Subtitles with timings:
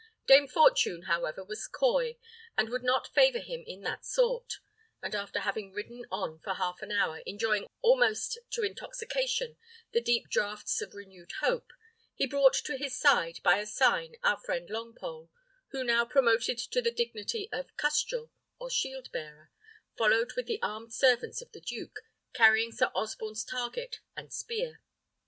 [0.25, 2.17] Dame Fortune, however, was coy,
[2.57, 4.55] and would not favour him in that sort;
[4.99, 9.57] and after having ridden on for half an hour, enjoying almost to intoxication
[9.91, 11.71] the deep draughts of renewed hope,
[12.15, 15.29] he brought to his side, by a sign, our friend Longpole,
[15.67, 19.51] who, now promoted to the dignity of custrel, or shield bearer,
[19.95, 21.99] followed with the armed servants of the duke,
[22.33, 24.81] carrying Sir Osborne's target and spear.